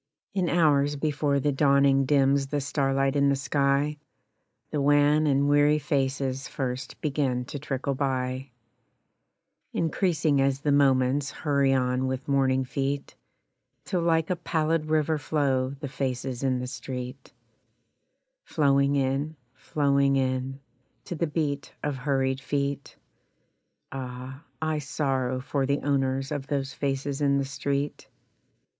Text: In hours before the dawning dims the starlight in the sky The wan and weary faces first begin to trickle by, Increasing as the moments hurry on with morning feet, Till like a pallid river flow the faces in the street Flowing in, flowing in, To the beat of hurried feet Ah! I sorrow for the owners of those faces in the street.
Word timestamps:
In 0.33 0.49
hours 0.49 0.95
before 0.95 1.39
the 1.39 1.51
dawning 1.51 2.05
dims 2.05 2.47
the 2.47 2.59
starlight 2.59 3.15
in 3.15 3.29
the 3.29 3.35
sky 3.35 3.99
The 4.71 4.81
wan 4.81 5.27
and 5.27 5.47
weary 5.47 5.77
faces 5.77 6.47
first 6.47 6.99
begin 7.01 7.45
to 7.45 7.59
trickle 7.59 7.93
by, 7.93 8.49
Increasing 9.73 10.41
as 10.41 10.61
the 10.61 10.71
moments 10.71 11.29
hurry 11.29 11.71
on 11.75 12.07
with 12.07 12.27
morning 12.27 12.65
feet, 12.65 13.15
Till 13.85 14.01
like 14.01 14.31
a 14.31 14.35
pallid 14.35 14.87
river 14.87 15.19
flow 15.19 15.69
the 15.69 15.87
faces 15.87 16.41
in 16.41 16.57
the 16.57 16.65
street 16.65 17.31
Flowing 18.43 18.95
in, 18.95 19.35
flowing 19.53 20.15
in, 20.15 20.61
To 21.05 21.13
the 21.15 21.27
beat 21.27 21.73
of 21.83 21.97
hurried 21.97 22.41
feet 22.41 22.95
Ah! 23.91 24.43
I 24.59 24.79
sorrow 24.79 25.39
for 25.39 25.67
the 25.67 25.81
owners 25.81 26.31
of 26.31 26.47
those 26.47 26.73
faces 26.73 27.21
in 27.21 27.37
the 27.37 27.45
street. 27.45 28.07